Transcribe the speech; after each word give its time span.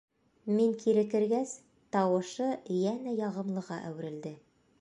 Мин 0.59 0.71
кире 0.83 1.03
кергәс, 1.11 1.53
тауышы 1.97 2.49
йәнә 2.79 3.17
яғымлыға 3.23 3.81
әүерелде. 3.91 4.35